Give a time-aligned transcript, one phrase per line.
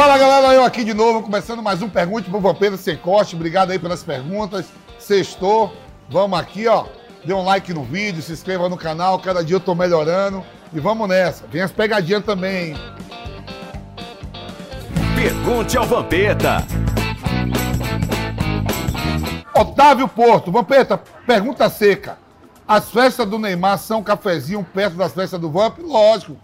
[0.00, 3.36] Fala galera, eu aqui de novo, começando mais um Pergunte pro Vampeta Sem Corte.
[3.36, 4.64] Obrigado aí pelas perguntas.
[4.98, 5.74] Sextou.
[6.08, 6.86] Vamos aqui, ó.
[7.22, 9.18] Dê um like no vídeo, se inscreva no canal.
[9.18, 10.42] Cada dia eu tô melhorando.
[10.72, 11.46] E vamos nessa.
[11.48, 12.74] Vem as pegadinhas também.
[15.14, 16.64] Pergunte ao Vampeta.
[19.54, 20.50] Otávio Porto.
[20.50, 20.96] Vampeta,
[21.26, 22.16] pergunta seca.
[22.66, 25.78] As festas do Neymar são cafezinho perto das festas do Vamp?
[25.80, 26.38] Lógico.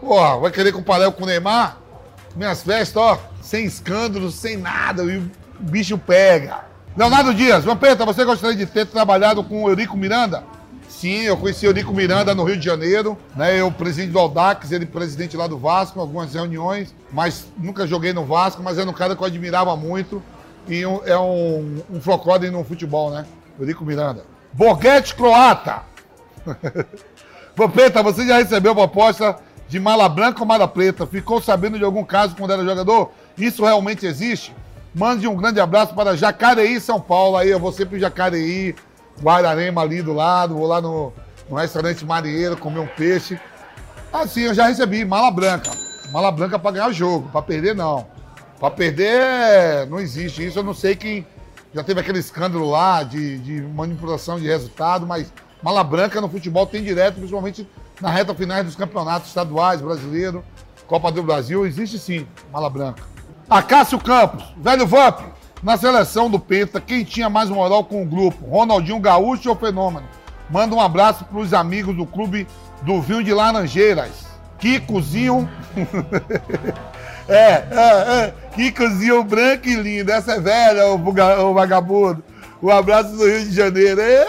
[0.00, 1.81] Porra, vai querer comparar eu com o Neymar?
[2.34, 6.60] Minhas festas, ó, sem escândalos, sem nada, e o bicho pega.
[6.96, 10.44] Leonardo Dias, Vampeta, você gostaria de ter trabalhado com o Eurico Miranda?
[10.88, 13.58] Sim, eu conheci o Eurico Miranda no Rio de Janeiro, né?
[13.58, 18.24] Eu presidente do Aldax, ele presidente lá do Vasco, algumas reuniões, mas nunca joguei no
[18.24, 20.22] Vasco, mas era um cara que eu admirava muito
[20.68, 23.26] e um, é um, um flocode no futebol, né?
[23.58, 24.24] Eurico Miranda.
[24.52, 25.82] Borghetti Croata.
[27.56, 29.38] Vampeta, você já recebeu proposta
[29.72, 31.06] de mala branca ou mala preta?
[31.06, 33.10] Ficou sabendo de algum caso quando era jogador?
[33.38, 34.54] Isso realmente existe?
[34.94, 37.38] Mande um grande abraço para Jacareí, São Paulo.
[37.38, 38.74] Aí eu vou sempre Jacareí,
[39.22, 41.10] Guararema ali do lado, vou lá no,
[41.48, 43.40] no restaurante Marinheiro comer um peixe.
[44.12, 45.70] Assim, eu já recebi mala branca.
[46.12, 48.06] Mala branca para ganhar o jogo, para perder não.
[48.60, 50.58] Para perder não existe isso.
[50.58, 51.26] Eu não sei quem
[51.72, 56.66] já teve aquele escândalo lá de, de manipulação de resultado, mas mala branca no futebol
[56.66, 57.66] tem direto, principalmente
[58.02, 60.44] na reta final dos campeonatos estaduais, brasileiro,
[60.88, 63.04] Copa do Brasil, existe sim mala branca.
[63.48, 65.20] Acácio Campos, velho Vamp,
[65.62, 68.44] na seleção do Penta, quem tinha mais moral com o grupo?
[68.44, 70.06] Ronaldinho Gaúcho ou Fenômeno?
[70.50, 72.46] Manda um abraço para os amigos do clube
[72.82, 74.26] do Vinho de Laranjeiras.
[74.58, 75.48] Kikozinho.
[77.28, 78.34] é, é, é.
[78.54, 80.10] Kikozinho branco e lindo.
[80.10, 82.22] Essa é velha, o, o vagabundo.
[82.60, 84.00] Um abraço do Rio de Janeiro.
[84.00, 84.26] É,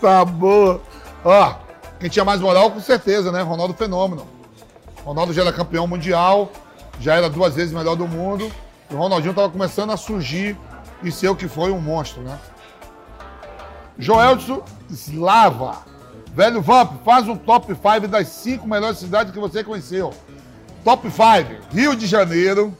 [0.00, 0.80] tá boa.
[1.24, 1.54] Ó,
[2.02, 3.42] quem tinha mais moral, com certeza, né?
[3.42, 4.26] Ronaldo Fenômeno.
[5.04, 6.50] Ronaldo já era campeão mundial,
[6.98, 8.50] já era duas vezes melhor do mundo.
[8.90, 10.58] E o Ronaldinho estava começando a surgir
[11.00, 12.36] e ser o que foi um monstro, né?
[13.96, 15.78] Joelson Slava.
[16.34, 20.12] Velho Vamp, faz um top 5 das cinco melhores cidades que você conheceu.
[20.82, 22.76] Top 5: Rio de Janeiro,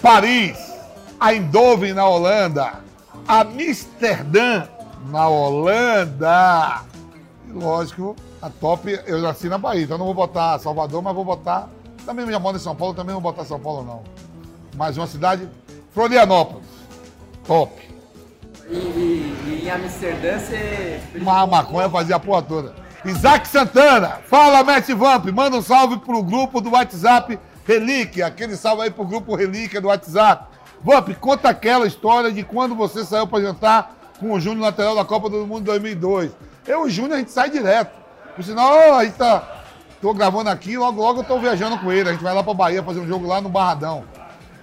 [0.00, 0.56] Paris,
[1.20, 2.74] Eindhoven na Holanda,
[3.26, 4.68] Amsterdã
[5.10, 6.82] na Holanda.
[7.48, 11.24] E lógico, a top, eu nasci na Bahia, então não vou botar Salvador, mas vou
[11.24, 11.68] botar.
[12.04, 14.02] Também já moro em São Paulo, também não vou botar São Paulo, não.
[14.76, 15.48] Mais uma cidade,
[15.92, 16.66] Florianópolis.
[17.46, 17.72] Top.
[18.68, 21.00] E, e, e em Amsterdã você.
[21.14, 22.74] Uma maconha fazia a porra toda.
[23.04, 28.82] Isaac Santana, fala Mestre Vamp, manda um salve pro grupo do WhatsApp Relíquia, aquele salve
[28.82, 30.46] aí pro grupo Relíquia do WhatsApp.
[30.82, 35.04] Vamp, conta aquela história de quando você saiu para jantar com o Júnior lateral da
[35.04, 36.32] Copa do Mundo 2002.
[36.66, 38.01] Eu e o Júnior a gente sai direto.
[38.34, 39.62] Por sinal, a gente tá.
[40.00, 42.08] Tô gravando aqui, logo, logo eu tô viajando com ele.
[42.08, 44.04] A gente vai lá pra Bahia fazer um jogo lá no Barradão.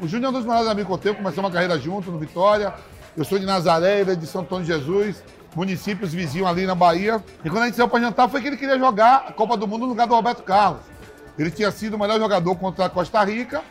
[0.01, 2.17] O Júnior é um dos melhores amigos que eu tenho, começou uma carreira junto no
[2.17, 2.73] Vitória.
[3.15, 5.23] Eu sou de Nazaré, ele é de São Antônio de Jesus,
[5.55, 7.23] municípios vizinhos ali na Bahia.
[7.43, 9.67] E quando a gente saiu pra jantar, foi que ele queria jogar a Copa do
[9.67, 10.81] Mundo no lugar do Roberto Carlos.
[11.37, 13.61] Ele tinha sido o melhor jogador contra a Costa Rica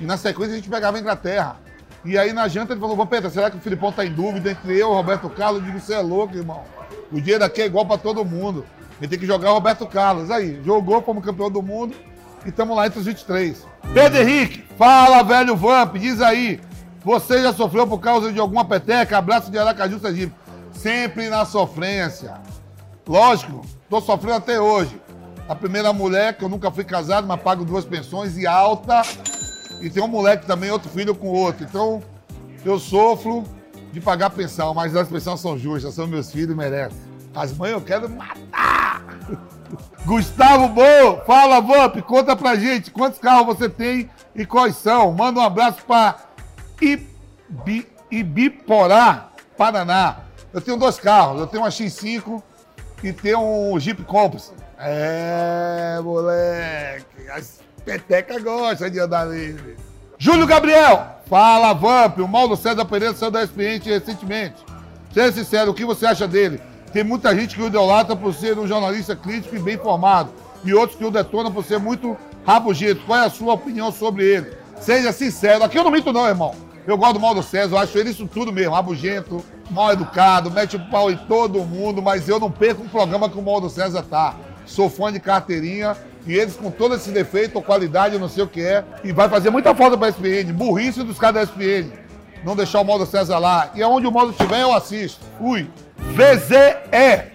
[0.00, 1.56] e na sequência a gente pegava a Inglaterra.
[2.04, 4.72] E aí na janta ele falou, Vampeta, será que o Filipão tá em dúvida entre
[4.72, 5.60] eu e o Roberto Carlos?
[5.60, 6.64] Eu digo, você é louco, irmão.
[7.10, 8.64] O dinheiro aqui é igual para todo mundo.
[8.98, 10.30] Ele tem que jogar o Roberto Carlos.
[10.30, 11.94] Aí, jogou como campeão do mundo
[12.44, 13.66] e estamos lá entre os 23.
[13.94, 16.60] Pedro Henrique, fala, velho Vamp, diz aí.
[17.04, 19.16] Você já sofreu por causa de alguma peteca?
[19.16, 20.34] Abraço de Aracaju, Sergipe.
[20.72, 22.34] Sempre na sofrência.
[23.06, 25.00] Lógico, tô sofrendo até hoje.
[25.48, 29.02] A primeira mulher, que eu nunca fui casado, mas pago duas pensões e alta.
[29.80, 31.64] E tem um moleque também, outro filho com outro.
[31.64, 32.02] Então,
[32.64, 33.44] eu sofro
[33.92, 36.98] de pagar pensão, mas as pensões são justas, são meus filhos e merecem.
[37.34, 38.77] As mães eu quero matar.
[40.08, 45.12] Gustavo Bo, fala Vamp, conta pra gente quantos carros você tem e quais são.
[45.12, 46.16] Manda um abraço pra
[46.80, 50.20] Ibi, Ibiporá, Paraná.
[50.50, 52.42] Eu tenho dois carros, eu tenho uma X5
[53.04, 54.50] e tenho um Jeep Compass.
[54.78, 59.76] É, moleque, as peteca gosta de andar nele.
[60.16, 64.64] Júlio Gabriel, fala Vamp, o Mauro César Pereira saiu da experiente recentemente.
[65.12, 66.58] Seja sincero, o que você acha dele?
[66.92, 70.32] Tem muita gente que o idolatra por ser um jornalista crítico e bem informado.
[70.64, 73.02] E outros que o detonam por ser muito rabugento.
[73.06, 74.52] Qual é a sua opinião sobre ele?
[74.80, 75.64] Seja sincero.
[75.64, 76.54] Aqui eu não minto não, irmão.
[76.86, 78.72] Eu gosto do Mauro César, eu acho ele isso tudo mesmo.
[78.72, 83.28] Rabugento, mal educado, mete o pau em todo mundo, mas eu não perco um programa
[83.28, 84.34] que o Mauro César tá.
[84.64, 85.94] Sou fã de carteirinha
[86.26, 89.28] e eles com todo esse defeito ou qualidade, não sei o que é, e vai
[89.28, 90.50] fazer muita falta para a SPN.
[90.54, 91.92] Burrice dos caras da SPN.
[92.42, 93.70] Não deixar o Mauro César lá.
[93.74, 95.20] E aonde o Mauro estiver, eu assisto.
[95.38, 95.68] Fui.
[96.18, 97.30] VZE.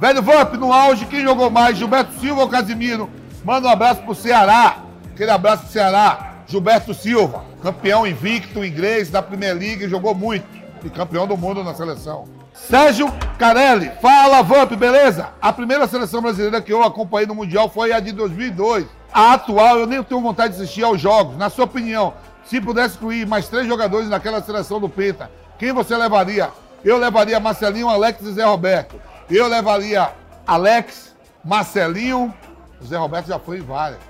[0.00, 1.76] Velho Vamp, no auge, quem jogou mais?
[1.76, 3.10] Gilberto Silva ou Casimiro?
[3.44, 4.78] Manda um abraço pro Ceará.
[5.12, 6.36] Aquele abraço pro Ceará.
[6.46, 10.46] Gilberto Silva, campeão invicto inglês da Premier League, jogou muito
[10.82, 12.24] e campeão do mundo na seleção.
[12.54, 15.28] Sérgio Carelli, fala Vamp, beleza?
[15.38, 18.86] A primeira seleção brasileira que eu acompanhei no Mundial foi a de 2002.
[19.12, 21.36] A atual eu nem tenho vontade de assistir aos jogos.
[21.36, 22.14] Na sua opinião,
[22.46, 26.50] se pudesse excluir mais três jogadores naquela seleção do Penta, quem você levaria?
[26.84, 29.00] Eu levaria Marcelinho, Alex e Zé Roberto.
[29.30, 30.12] Eu levaria
[30.44, 31.14] Alex,
[31.44, 32.34] Marcelinho,
[32.80, 34.00] o Zé Roberto já foi em várias.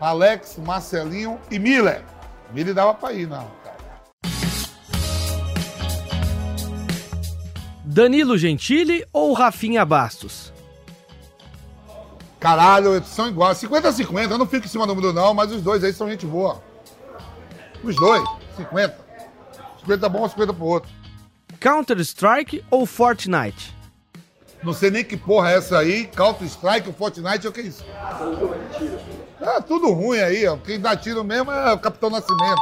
[0.00, 2.04] Alex, Marcelinho e Miller.
[2.52, 3.50] Miller dava pra ir, não.
[7.84, 10.52] Danilo Gentili ou Rafinha Bastos?
[12.38, 13.58] Caralho, são iguais.
[13.58, 15.92] 50 a 50, eu não fico em cima do mundo não, mas os dois aí
[15.92, 16.62] são gente boa.
[17.82, 18.22] Os dois,
[18.56, 18.96] 50.
[19.80, 20.99] 50 bom, 50 pro outro.
[21.60, 23.76] Counter-Strike ou Fortnite?
[24.62, 26.06] Não sei nem que porra é essa aí.
[26.06, 27.84] Counter-Strike ou Fortnite é o que é isso?
[29.40, 30.56] É tudo ruim aí, ó.
[30.56, 32.60] Quem dá tiro mesmo é o Capitão Nascimento.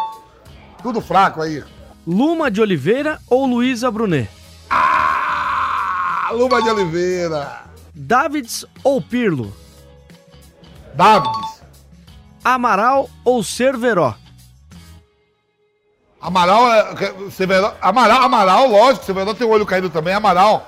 [0.83, 1.62] Tudo fraco aí.
[2.05, 4.29] Luma de Oliveira ou Luísa Brunet?
[4.69, 7.65] Ah, Luma de Oliveira.
[7.95, 9.55] Davids ou Pirlo?
[10.95, 11.62] Davids.
[12.45, 14.15] Amaral ou Cerveró?
[16.20, 17.15] Amaral, é,
[17.81, 20.67] Amaral, Amaral, lógico, Severo tem o olho caído também, Amaral.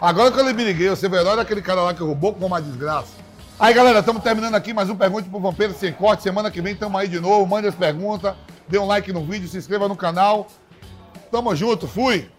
[0.00, 2.62] Agora que eu me liguei, o Severo era aquele cara lá que roubou com uma
[2.62, 3.20] desgraça.
[3.58, 6.22] Aí, galera, estamos terminando aqui mais um Pergunte pro Vampiro Sem Corte.
[6.22, 7.46] Semana que vem estamos aí de novo.
[7.46, 8.34] Mande as perguntas,
[8.66, 10.46] dê um like no vídeo, se inscreva no canal.
[11.30, 12.30] Tamo junto, fui!